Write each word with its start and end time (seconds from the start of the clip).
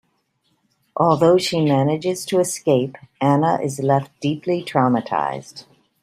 Although 0.97 1.37
she 1.37 1.61
manages 1.63 2.25
to 2.25 2.39
escape, 2.39 2.95
Anna 3.21 3.59
is 3.61 3.77
left 3.77 4.09
deeply 4.19 4.63
traumatized. 4.63 5.65